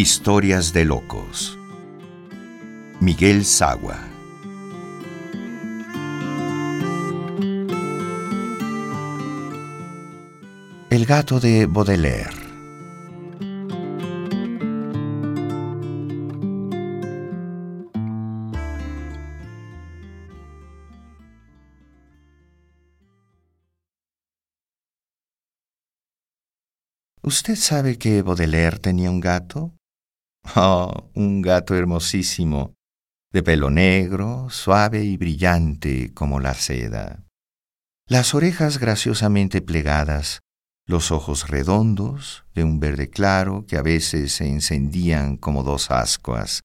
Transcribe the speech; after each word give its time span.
Historias 0.00 0.72
de 0.72 0.86
locos. 0.86 1.58
Miguel 3.00 3.44
Sagua. 3.44 3.98
El 10.88 11.04
gato 11.04 11.38
de 11.38 11.66
Baudelaire. 11.66 12.30
¿Usted 27.22 27.54
sabe 27.54 27.98
que 27.98 28.22
Baudelaire 28.22 28.78
tenía 28.78 29.10
un 29.10 29.20
gato? 29.20 29.74
Oh, 30.56 31.10
un 31.14 31.42
gato 31.42 31.76
hermosísimo, 31.76 32.74
de 33.32 33.42
pelo 33.42 33.70
negro, 33.70 34.48
suave 34.50 35.04
y 35.04 35.16
brillante 35.16 36.12
como 36.14 36.40
la 36.40 36.54
seda. 36.54 37.24
Las 38.06 38.34
orejas 38.34 38.78
graciosamente 38.78 39.62
plegadas, 39.62 40.40
los 40.86 41.12
ojos 41.12 41.48
redondos, 41.48 42.44
de 42.54 42.64
un 42.64 42.80
verde 42.80 43.08
claro 43.08 43.64
que 43.66 43.76
a 43.76 43.82
veces 43.82 44.32
se 44.32 44.48
encendían 44.48 45.36
como 45.36 45.62
dos 45.62 45.92
ascuas, 45.92 46.62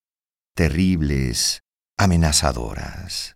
terribles, 0.55 1.60
amenazadoras. 1.98 3.36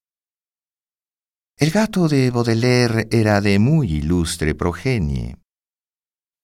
El 1.58 1.72
gato 1.72 2.08
de 2.08 2.32
Baudelaire 2.32 3.08
era 3.12 3.42
de 3.42 3.60
muy 3.60 3.92
ilustre 3.92 4.56
progenie. 4.56 5.36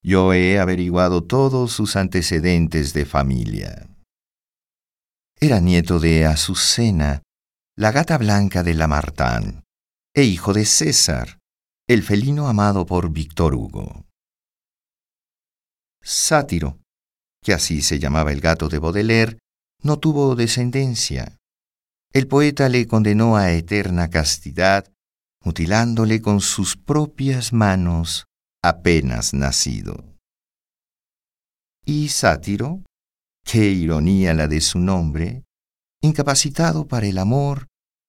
Yo 0.04 0.34
he 0.34 0.60
averiguado 0.60 1.24
todos 1.24 1.72
sus 1.72 1.96
antecedentes 1.96 2.94
de 2.94 3.06
familia. 3.06 3.95
Era 5.40 5.60
nieto 5.60 6.00
de 6.00 6.26
Azucena, 6.26 7.22
la 7.78 7.92
gata 7.92 8.18
blanca 8.18 8.64
de 8.64 8.74
Lamartine, 8.74 9.64
e 10.16 10.24
hijo 10.24 10.54
de 10.54 10.66
César, 10.66 11.40
el 11.88 12.04
felino 12.04 12.48
amado 12.48 12.86
por 12.86 13.12
Víctor 13.12 13.54
Hugo. 13.54 14.06
Sátiro, 16.02 16.80
que 17.44 17.54
así 17.54 17.82
se 17.82 18.00
llamaba 18.00 18.32
el 18.32 18.40
gato 18.40 18.70
de 18.70 18.80
Baudelaire, 18.80 19.38
no 19.84 20.00
tuvo 20.00 20.36
descendencia. 20.36 21.38
El 22.14 22.28
poeta 22.28 22.70
le 22.70 22.88
condenó 22.88 23.36
a 23.36 23.52
eterna 23.52 24.10
castidad, 24.10 24.90
mutilándole 25.44 26.22
con 26.22 26.40
sus 26.40 26.78
propias 26.78 27.52
manos 27.52 28.26
apenas 28.64 29.34
nacido. 29.34 30.16
Y 31.86 32.08
Sátiro, 32.08 32.82
qué 33.46 33.70
ironía 33.70 34.34
la 34.34 34.48
de 34.48 34.60
su 34.60 34.80
nombre, 34.80 35.46
incapacitado 36.02 36.88
para 36.88 37.08
el 37.08 37.18
amor, 37.18 37.68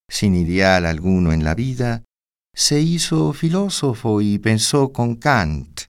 sin 0.09 0.35
ideal 0.35 0.85
alguno 0.85 1.31
en 1.31 1.43
la 1.43 1.55
vida, 1.55 2.03
se 2.53 2.81
hizo 2.81 3.33
filósofo 3.33 4.19
y 4.19 4.39
pensó 4.39 4.91
con 4.91 5.15
Kant 5.15 5.81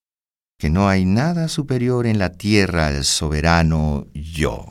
que 0.59 0.71
no 0.71 0.89
hay 0.89 1.05
nada 1.05 1.49
superior 1.49 2.07
en 2.07 2.19
la 2.19 2.33
tierra 2.33 2.89
al 2.89 3.05
soberano 3.05 4.07
yo. 4.13 4.67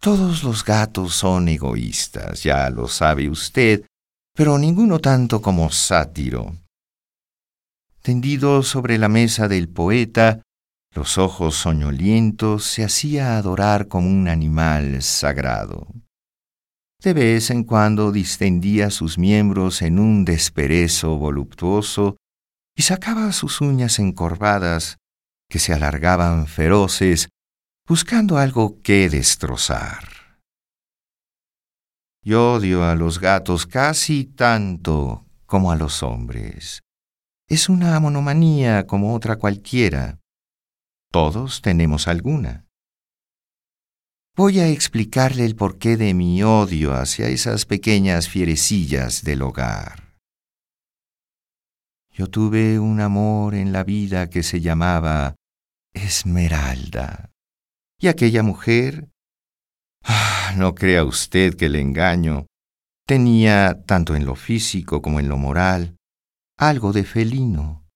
Todos 0.00 0.42
los 0.42 0.64
gatos 0.64 1.14
son 1.14 1.48
egoístas, 1.48 2.42
ya 2.42 2.70
lo 2.70 2.88
sabe 2.88 3.28
usted, 3.28 3.84
pero 4.34 4.58
ninguno 4.58 4.98
tanto 4.98 5.42
como 5.42 5.70
Sátiro, 5.70 6.56
Tendido 8.00 8.62
sobre 8.62 8.98
la 8.98 9.08
mesa 9.08 9.48
del 9.48 9.68
poeta, 9.68 10.40
los 10.96 11.18
ojos 11.18 11.54
soñolientos, 11.56 12.64
se 12.64 12.82
hacía 12.82 13.36
adorar 13.36 13.86
como 13.86 14.08
un 14.08 14.28
animal 14.28 15.02
sagrado. 15.02 15.86
De 17.02 17.12
vez 17.12 17.50
en 17.50 17.64
cuando 17.64 18.12
distendía 18.12 18.90
sus 18.90 19.18
miembros 19.18 19.82
en 19.82 19.98
un 19.98 20.24
desperezo 20.24 21.18
voluptuoso 21.18 22.16
y 22.74 22.82
sacaba 22.82 23.30
sus 23.32 23.60
uñas 23.60 23.98
encorvadas, 23.98 24.96
que 25.50 25.58
se 25.58 25.74
alargaban 25.74 26.46
feroces, 26.46 27.28
buscando 27.86 28.38
algo 28.38 28.80
que 28.82 29.10
destrozar. 29.10 30.08
Yo 32.22 32.54
odio 32.54 32.84
a 32.84 32.94
los 32.94 33.20
gatos 33.20 33.66
casi 33.66 34.24
tanto 34.24 35.26
como 35.44 35.70
a 35.70 35.76
los 35.76 36.02
hombres. 36.02 36.80
Es 37.48 37.68
una 37.68 38.00
monomanía 38.00 38.86
como 38.86 39.14
otra 39.14 39.36
cualquiera. 39.36 40.18
Todos 41.10 41.62
tenemos 41.62 42.08
alguna. 42.08 42.66
Voy 44.36 44.60
a 44.60 44.68
explicarle 44.68 45.46
el 45.46 45.56
porqué 45.56 45.96
de 45.96 46.12
mi 46.12 46.42
odio 46.42 46.92
hacia 46.92 47.28
esas 47.28 47.64
pequeñas 47.64 48.28
fierecillas 48.28 49.24
del 49.24 49.40
hogar. 49.40 50.18
Yo 52.10 52.28
tuve 52.28 52.78
un 52.78 53.00
amor 53.00 53.54
en 53.54 53.72
la 53.72 53.82
vida 53.82 54.28
que 54.28 54.42
se 54.42 54.60
llamaba 54.60 55.36
Esmeralda. 55.94 57.30
Y 57.98 58.08
aquella 58.08 58.42
mujer, 58.42 59.08
ah, 60.04 60.52
no 60.56 60.74
crea 60.74 61.04
usted 61.04 61.56
que 61.56 61.70
le 61.70 61.80
engaño, 61.80 62.46
tenía, 63.06 63.84
tanto 63.86 64.16
en 64.16 64.26
lo 64.26 64.34
físico 64.34 65.00
como 65.00 65.18
en 65.18 65.28
lo 65.28 65.38
moral, 65.38 65.96
algo 66.58 66.92
de 66.92 67.04
felino. 67.04 67.86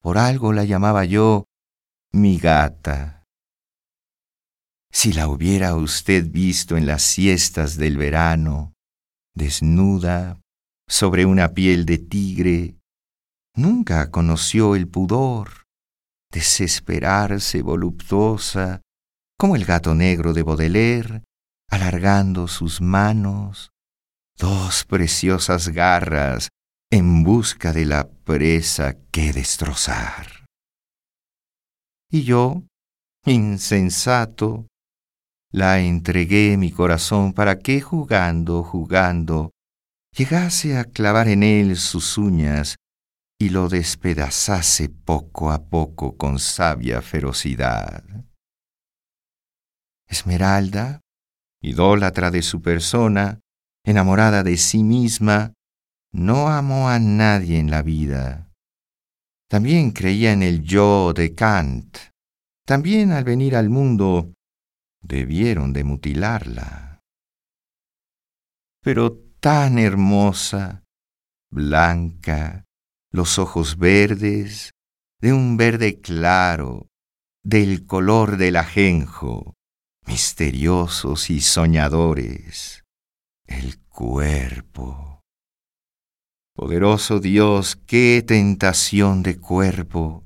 Por 0.00 0.18
algo 0.18 0.52
la 0.52 0.64
llamaba 0.64 1.04
yo 1.04 1.44
mi 2.14 2.38
gata. 2.38 3.24
Si 4.92 5.12
la 5.12 5.26
hubiera 5.26 5.74
usted 5.74 6.30
visto 6.30 6.76
en 6.76 6.86
las 6.86 7.02
siestas 7.02 7.76
del 7.76 7.96
verano, 7.96 8.72
desnuda, 9.34 10.40
sobre 10.88 11.26
una 11.26 11.54
piel 11.54 11.84
de 11.84 11.98
tigre, 11.98 12.76
nunca 13.56 14.12
conoció 14.12 14.76
el 14.76 14.86
pudor, 14.86 15.64
desesperarse 16.30 17.62
voluptuosa, 17.62 18.80
como 19.36 19.56
el 19.56 19.64
gato 19.64 19.96
negro 19.96 20.32
de 20.32 20.44
Baudelaire, 20.44 21.24
alargando 21.68 22.46
sus 22.46 22.80
manos, 22.80 23.70
dos 24.38 24.84
preciosas 24.84 25.70
garras 25.70 26.48
en 26.92 27.24
busca 27.24 27.72
de 27.72 27.86
la 27.86 28.08
presa 28.08 28.94
que 29.10 29.32
destrozar. 29.32 30.33
Y 32.14 32.22
yo, 32.22 32.62
insensato, 33.26 34.68
la 35.50 35.80
entregué 35.80 36.56
mi 36.56 36.70
corazón 36.70 37.32
para 37.32 37.58
que 37.58 37.80
jugando, 37.80 38.62
jugando, 38.62 39.50
llegase 40.16 40.78
a 40.78 40.84
clavar 40.84 41.26
en 41.26 41.42
él 41.42 41.74
sus 41.74 42.16
uñas 42.16 42.76
y 43.36 43.48
lo 43.48 43.68
despedazase 43.68 44.90
poco 44.90 45.50
a 45.50 45.64
poco 45.64 46.16
con 46.16 46.38
sabia 46.38 47.02
ferocidad. 47.02 48.04
Esmeralda, 50.08 51.00
idólatra 51.60 52.30
de 52.30 52.42
su 52.42 52.62
persona, 52.62 53.40
enamorada 53.84 54.44
de 54.44 54.56
sí 54.56 54.84
misma, 54.84 55.52
no 56.12 56.46
amó 56.46 56.88
a 56.88 57.00
nadie 57.00 57.58
en 57.58 57.72
la 57.72 57.82
vida. 57.82 58.53
También 59.48 59.92
creía 59.92 60.32
en 60.32 60.42
el 60.42 60.62
yo 60.62 61.12
de 61.12 61.34
Kant. 61.34 61.98
También 62.66 63.12
al 63.12 63.24
venir 63.24 63.56
al 63.56 63.68
mundo 63.68 64.32
debieron 65.02 65.72
de 65.72 65.84
mutilarla. 65.84 67.00
Pero 68.82 69.18
tan 69.40 69.78
hermosa, 69.78 70.82
blanca, 71.50 72.64
los 73.12 73.38
ojos 73.38 73.78
verdes, 73.78 74.72
de 75.20 75.32
un 75.32 75.56
verde 75.56 76.00
claro, 76.00 76.88
del 77.42 77.86
color 77.86 78.38
del 78.38 78.56
ajenjo, 78.56 79.54
misteriosos 80.06 81.30
y 81.30 81.40
soñadores, 81.40 82.82
el 83.46 83.78
cuerpo 83.82 85.13
Poderoso 86.56 87.18
Dios, 87.18 87.74
qué 87.84 88.22
tentación 88.24 89.24
de 89.24 89.40
cuerpo, 89.40 90.24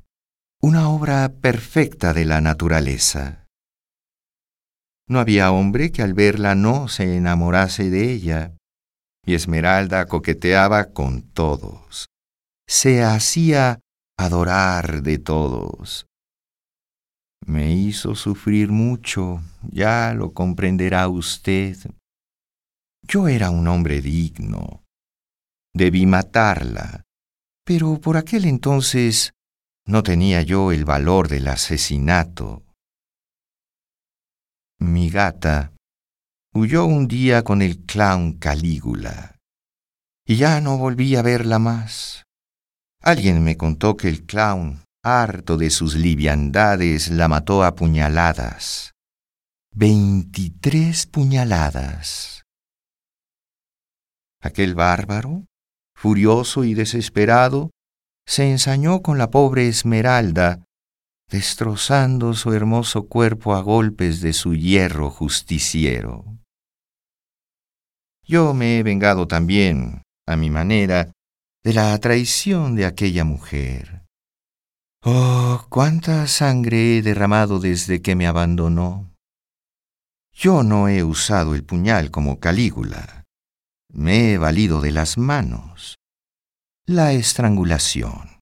una 0.61 0.91
obra 0.91 1.33
perfecta 1.41 2.13
de 2.13 2.27
la 2.27 2.43
naturaleza. 2.43 3.47
No 5.09 5.21
había 5.21 5.51
hombre 5.53 5.91
que 5.91 6.03
al 6.03 6.13
verla 6.13 6.55
no 6.55 6.89
se 6.89 7.17
enamorase 7.17 7.89
de 7.89 8.13
ella, 8.13 8.55
y 9.25 9.33
Esmeralda 9.33 10.05
coqueteaba 10.05 10.93
con 10.93 11.23
todos, 11.23 12.09
se 12.69 13.03
hacía 13.03 13.81
adorar 14.19 15.03
de 15.03 15.17
todos. 15.17 16.07
Me 17.47 17.73
hizo 17.73 18.15
sufrir 18.15 18.69
mucho, 18.69 19.41
ya 19.63 20.13
lo 20.13 20.35
comprenderá 20.35 21.09
usted. 21.09 21.79
Yo 23.03 23.29
era 23.29 23.49
un 23.49 23.67
hombre 23.67 24.03
digno, 24.03 24.83
Debí 25.79 26.07
matarla, 26.07 27.05
pero 27.65 28.01
por 28.01 28.17
aquel 28.17 28.47
entonces 28.47 29.33
no 29.87 30.03
tenía 30.03 30.43
yo 30.43 30.73
el 30.73 30.85
valor 30.85 31.29
del 31.29 31.47
asesinato, 31.47 32.65
Mi 34.81 35.09
gata 35.09 35.73
huyó 36.53 36.85
un 36.85 37.07
día 37.07 37.45
con 37.45 37.63
el 37.63 37.85
clown 37.87 38.39
Calígula 38.41 39.37
y 40.27 40.35
ya 40.35 40.61
no 40.61 40.79
volví 40.79 41.15
a 41.15 41.23
verla 41.23 41.61
más. 41.61 42.25
Alguien 43.01 43.45
me 43.45 43.57
contó 43.57 43.97
que 43.97 44.09
el 44.09 44.27
clown, 44.27 44.83
harto 45.05 45.57
de 45.57 45.71
sus 45.71 45.95
liviandades, 45.95 47.09
la 47.09 47.29
mató 47.29 47.63
a 47.63 47.77
puñaladas. 47.77 48.95
Veintitrés 49.73 51.07
puñaladas. 51.07 52.43
Aquel 54.41 54.75
bárbaro, 54.75 55.48
furioso 55.99 56.63
y 56.63 56.75
desesperado, 56.75 57.71
se 58.25 58.49
ensañó 58.49 59.03
con 59.03 59.19
la 59.19 59.31
pobre 59.31 59.67
Esmeralda, 59.67 60.65
destrozando 61.29 62.35
su 62.35 62.53
hermoso 62.53 63.09
cuerpo 63.09 63.57
a 63.57 63.63
golpes 63.63 64.21
de 64.21 64.33
su 64.33 64.55
hierro 64.55 65.11
justiciero. 65.11 66.25
Yo 68.23 68.55
me 68.55 68.79
he 68.79 68.83
vengado 68.85 69.27
también, 69.27 70.03
a 70.25 70.37
mi 70.37 70.51
manera, 70.51 71.11
de 71.65 71.73
la 71.73 71.99
traición 71.99 72.77
de 72.77 72.87
aquella 72.87 73.25
mujer. 73.25 74.05
Oh, 75.03 75.67
cuánta 75.69 76.29
sangre 76.29 76.99
he 76.99 77.03
derramado 77.03 77.59
desde 77.59 78.03
que 78.03 78.15
me 78.15 78.29
abandonó. 78.29 79.11
Yo 80.33 80.63
no 80.63 80.89
he 80.89 81.03
usado 81.03 81.57
el 81.57 81.65
puñal 81.65 82.13
como 82.13 82.39
Calígula. 82.39 83.25
Me 83.91 84.33
he 84.33 84.39
valido 84.39 84.81
de 84.81 84.93
las 84.93 85.17
manos. 85.19 85.97
La 86.87 87.13
estrangulación. 87.13 88.41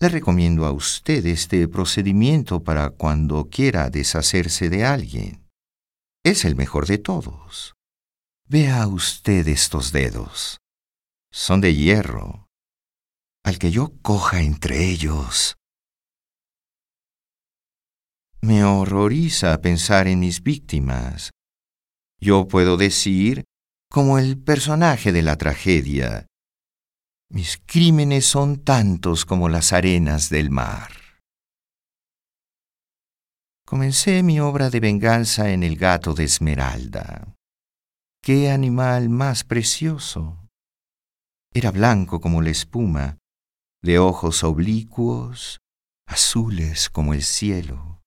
Le 0.00 0.08
recomiendo 0.08 0.64
a 0.64 0.72
usted 0.72 1.26
este 1.26 1.66
procedimiento 1.68 2.62
para 2.62 2.90
cuando 2.90 3.48
quiera 3.48 3.90
deshacerse 3.90 4.68
de 4.68 4.84
alguien. 4.84 5.46
Es 6.24 6.44
el 6.44 6.56
mejor 6.56 6.86
de 6.86 6.98
todos. 6.98 7.74
Vea 8.46 8.86
usted 8.86 9.46
estos 9.48 9.92
dedos. 9.92 10.58
Son 11.30 11.60
de 11.60 11.74
hierro. 11.74 12.46
Al 13.44 13.58
que 13.58 13.70
yo 13.70 13.92
coja 14.02 14.40
entre 14.42 14.88
ellos. 14.88 15.56
Me 18.40 18.64
horroriza 18.64 19.60
pensar 19.60 20.06
en 20.06 20.20
mis 20.20 20.42
víctimas. 20.42 21.30
Yo 22.20 22.46
puedo 22.46 22.76
decir, 22.76 23.44
como 23.90 24.18
el 24.18 24.38
personaje 24.38 25.12
de 25.12 25.22
la 25.22 25.36
tragedia, 25.36 26.26
mis 27.30 27.60
crímenes 27.66 28.26
son 28.26 28.64
tantos 28.64 29.24
como 29.24 29.48
las 29.48 29.72
arenas 29.72 30.30
del 30.30 30.50
mar. 30.50 30.90
Comencé 33.66 34.22
mi 34.22 34.40
obra 34.40 34.70
de 34.70 34.80
venganza 34.80 35.50
en 35.50 35.62
el 35.62 35.76
gato 35.76 36.14
de 36.14 36.24
Esmeralda. 36.24 37.34
¡Qué 38.22 38.50
animal 38.50 39.10
más 39.10 39.44
precioso! 39.44 40.48
Era 41.52 41.70
blanco 41.70 42.20
como 42.20 42.40
la 42.40 42.50
espuma, 42.50 43.18
de 43.82 43.98
ojos 43.98 44.42
oblicuos, 44.42 45.60
azules 46.06 46.88
como 46.88 47.12
el 47.12 47.22
cielo. 47.22 48.00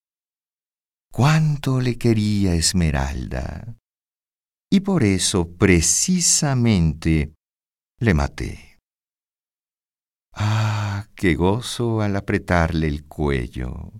Cuánto 1.12 1.80
le 1.80 1.98
quería 1.98 2.56
Esmeralda. 2.56 3.77
Y 4.74 4.80
por 4.80 5.04
eso 5.04 5.52
precisamente 5.58 7.34
le 8.00 8.14
maté. 8.14 8.80
Ah, 10.34 11.08
qué 11.14 11.36
gozo 11.36 12.00
al 12.00 12.16
apretarle 12.16 12.88
el 12.88 13.06
cuello. 13.06 13.92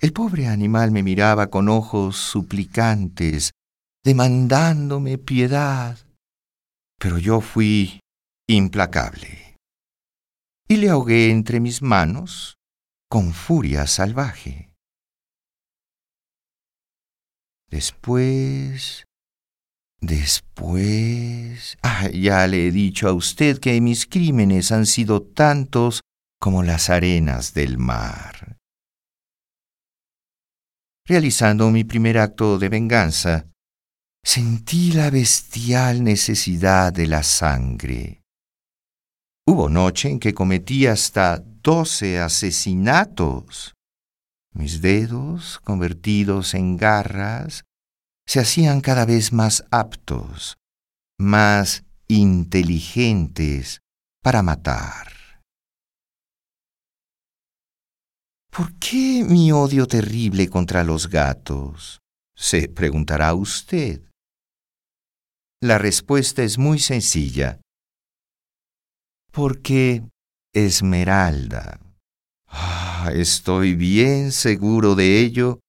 El 0.00 0.12
pobre 0.12 0.48
animal 0.48 0.90
me 0.90 1.04
miraba 1.04 1.46
con 1.46 1.68
ojos 1.68 2.16
suplicantes, 2.16 3.52
demandándome 4.04 5.16
piedad. 5.16 5.96
Pero 6.98 7.18
yo 7.18 7.40
fui 7.40 8.00
implacable. 8.48 9.56
Y 10.66 10.78
le 10.78 10.88
ahogué 10.88 11.30
entre 11.30 11.60
mis 11.60 11.82
manos 11.82 12.56
con 13.08 13.32
furia 13.32 13.86
salvaje. 13.86 14.74
Después, 17.70 19.04
después... 20.02 21.78
Ah, 21.82 22.10
ya 22.10 22.46
le 22.46 22.66
he 22.66 22.70
dicho 22.70 23.08
a 23.08 23.14
usted 23.14 23.58
que 23.58 23.80
mis 23.80 24.06
crímenes 24.06 24.72
han 24.72 24.84
sido 24.84 25.22
tantos 25.22 26.02
como 26.38 26.62
las 26.62 26.90
arenas 26.90 27.54
del 27.54 27.78
mar. 27.78 28.58
Realizando 31.06 31.70
mi 31.70 31.84
primer 31.84 32.18
acto 32.18 32.58
de 32.58 32.68
venganza, 32.68 33.46
sentí 34.24 34.92
la 34.92 35.10
bestial 35.10 36.04
necesidad 36.04 36.92
de 36.92 37.06
la 37.06 37.22
sangre. 37.22 38.22
Hubo 39.46 39.68
noche 39.68 40.10
en 40.10 40.20
que 40.20 40.34
cometí 40.34 40.86
hasta 40.86 41.38
doce 41.38 42.20
asesinatos. 42.20 43.74
Mis 44.54 44.80
dedos, 44.82 45.58
convertidos 45.64 46.54
en 46.54 46.76
garras, 46.76 47.64
se 48.26 48.40
hacían 48.40 48.80
cada 48.80 49.04
vez 49.04 49.32
más 49.32 49.64
aptos, 49.70 50.56
más 51.18 51.84
inteligentes 52.08 53.80
para 54.22 54.42
matar. 54.42 55.12
¿Por 58.50 58.78
qué 58.78 59.24
mi 59.26 59.50
odio 59.50 59.86
terrible 59.86 60.48
contra 60.48 60.84
los 60.84 61.08
gatos? 61.08 62.02
se 62.42 62.68
preguntará 62.68 63.34
usted. 63.34 64.02
La 65.60 65.78
respuesta 65.78 66.42
es 66.42 66.58
muy 66.58 66.80
sencilla 66.80 67.60
porque 69.30 70.02
Esmeralda, 70.52 71.80
ah, 72.48 73.10
estoy 73.14 73.74
bien 73.74 74.32
seguro 74.32 74.94
de 74.94 75.20
ello, 75.20 75.60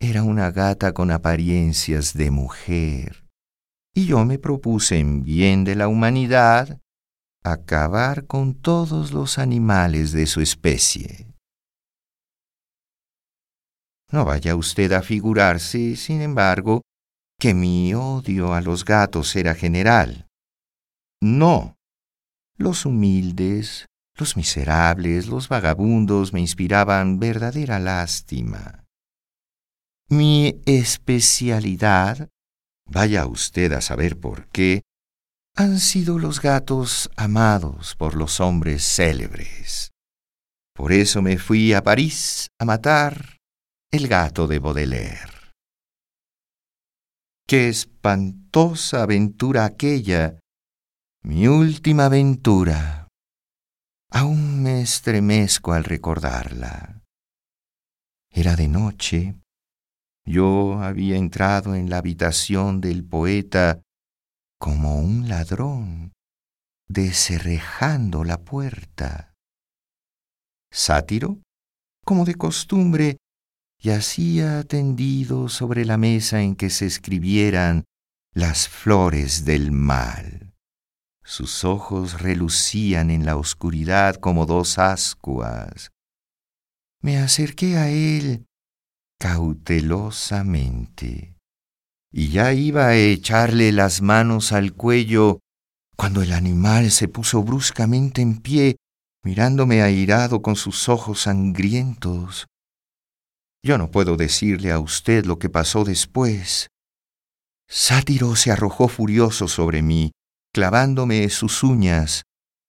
era 0.00 0.22
una 0.22 0.50
gata 0.50 0.94
con 0.94 1.10
apariencias 1.10 2.14
de 2.14 2.30
mujer. 2.30 3.26
Y 3.94 4.06
yo 4.06 4.24
me 4.24 4.38
propuse 4.38 4.98
en 4.98 5.22
bien 5.22 5.64
de 5.64 5.76
la 5.76 5.88
humanidad 5.88 6.80
acabar 7.44 8.26
con 8.26 8.54
todos 8.54 9.12
los 9.12 9.38
animales 9.38 10.12
de 10.12 10.26
su 10.26 10.40
especie. 10.40 11.34
No 14.10 14.24
vaya 14.24 14.56
usted 14.56 14.92
a 14.92 15.02
figurarse, 15.02 15.96
sin 15.96 16.22
embargo, 16.22 16.80
que 17.38 17.52
mi 17.52 17.94
odio 17.94 18.54
a 18.54 18.62
los 18.62 18.84
gatos 18.84 19.36
era 19.36 19.54
general. 19.54 20.26
No, 21.20 21.76
los 22.56 22.86
humildes, 22.86 23.86
los 24.16 24.36
miserables, 24.36 25.26
los 25.26 25.48
vagabundos 25.48 26.32
me 26.32 26.40
inspiraban 26.40 27.18
verdadera 27.18 27.78
lástima. 27.78 28.86
Especialidad, 30.78 32.28
vaya 32.86 33.26
usted 33.26 33.72
a 33.72 33.80
saber 33.80 34.20
por 34.20 34.46
qué, 34.50 34.82
han 35.56 35.80
sido 35.80 36.20
los 36.20 36.40
gatos 36.40 37.10
amados 37.16 37.96
por 37.96 38.14
los 38.14 38.38
hombres 38.38 38.84
célebres. 38.84 39.90
Por 40.72 40.92
eso 40.92 41.22
me 41.22 41.38
fui 41.38 41.72
a 41.72 41.82
París 41.82 42.50
a 42.60 42.64
matar 42.64 43.38
el 43.90 44.06
gato 44.06 44.46
de 44.46 44.60
Baudelaire. 44.60 45.50
Qué 47.48 47.68
espantosa 47.68 49.02
aventura 49.02 49.64
aquella 49.64 50.38
mi 51.24 51.48
última 51.48 52.04
aventura. 52.06 53.08
Aún 54.12 54.62
me 54.62 54.82
estremezco 54.82 55.72
al 55.72 55.82
recordarla. 55.82 57.02
Era 58.30 58.54
de 58.54 58.68
noche. 58.68 59.34
Yo 60.30 60.80
había 60.80 61.16
entrado 61.16 61.74
en 61.74 61.90
la 61.90 61.98
habitación 61.98 62.80
del 62.80 63.04
poeta 63.04 63.82
como 64.60 65.00
un 65.00 65.28
ladrón, 65.28 66.12
descerrejando 66.88 68.22
la 68.22 68.38
puerta. 68.38 69.34
Sátiro, 70.70 71.40
como 72.04 72.24
de 72.24 72.36
costumbre, 72.36 73.16
yacía 73.82 74.62
tendido 74.62 75.48
sobre 75.48 75.84
la 75.84 75.96
mesa 75.96 76.40
en 76.42 76.54
que 76.54 76.70
se 76.70 76.86
escribieran 76.86 77.82
las 78.32 78.68
flores 78.68 79.44
del 79.44 79.72
mal. 79.72 80.54
Sus 81.24 81.64
ojos 81.64 82.22
relucían 82.22 83.10
en 83.10 83.26
la 83.26 83.36
oscuridad 83.36 84.14
como 84.14 84.46
dos 84.46 84.78
ascuas. 84.78 85.90
Me 87.02 87.18
acerqué 87.18 87.76
a 87.76 87.90
él 87.90 88.46
cautelosamente 89.20 91.36
y 92.12 92.30
ya 92.30 92.52
iba 92.52 92.88
a 92.88 92.96
echarle 92.96 93.72
las 93.72 94.02
manos 94.02 94.52
al 94.52 94.72
cuello 94.72 95.40
cuando 95.96 96.22
el 96.22 96.32
animal 96.32 96.90
se 96.90 97.08
puso 97.08 97.42
bruscamente 97.42 98.22
en 98.22 98.40
pie, 98.40 98.76
mirándome 99.22 99.82
airado 99.82 100.42
con 100.42 100.56
sus 100.56 100.88
ojos 100.88 101.22
sangrientos. 101.22 102.46
Yo 103.62 103.76
no 103.76 103.90
puedo 103.90 104.16
decirle 104.16 104.72
a 104.72 104.80
usted 104.80 105.26
lo 105.26 105.38
que 105.38 105.50
pasó 105.50 105.84
después. 105.84 106.68
Sátiro 107.68 108.34
se 108.34 108.50
arrojó 108.50 108.88
furioso 108.88 109.46
sobre 109.46 109.82
mí, 109.82 110.10
clavándome 110.52 111.28
sus 111.28 111.62
uñas, 111.62 112.22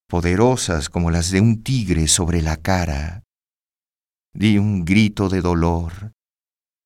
poderosas 0.08 0.90
como 0.90 1.10
las 1.10 1.32
de 1.32 1.40
un 1.40 1.64
tigre 1.64 2.08
sobre 2.08 2.42
la 2.42 2.58
cara. 2.58 3.24
Di 4.34 4.58
un 4.58 4.84
grito 4.84 5.30
de 5.30 5.42
dolor 5.42 6.12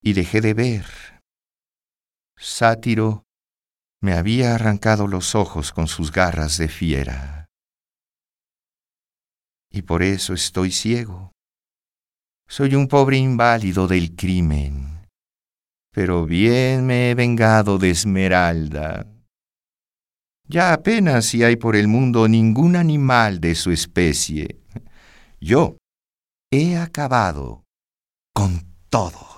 y 0.06 0.12
dejé 0.12 0.40
de 0.40 0.54
ver. 0.54 0.86
Sátiro 2.38 3.24
me 4.00 4.12
había 4.12 4.54
arrancado 4.54 5.08
los 5.08 5.34
ojos 5.34 5.72
con 5.72 5.88
sus 5.88 6.12
garras 6.12 6.58
de 6.58 6.68
fiera. 6.68 7.46
Y 9.68 9.82
por 9.82 10.04
eso 10.04 10.32
estoy 10.32 10.70
ciego. 10.70 11.32
Soy 12.46 12.76
un 12.76 12.86
pobre 12.86 13.16
inválido 13.16 13.88
del 13.88 14.14
crimen, 14.14 15.08
pero 15.90 16.24
bien 16.24 16.86
me 16.86 17.10
he 17.10 17.16
vengado 17.16 17.76
de 17.76 17.90
Esmeralda. 17.90 19.12
Ya 20.44 20.72
apenas 20.72 21.24
si 21.24 21.42
hay 21.42 21.56
por 21.56 21.74
el 21.74 21.88
mundo 21.88 22.28
ningún 22.28 22.76
animal 22.76 23.40
de 23.40 23.56
su 23.56 23.72
especie. 23.72 24.60
Yo 25.40 25.78
he 26.52 26.76
acabado 26.76 27.64
con 28.32 28.72
todo. 28.88 29.35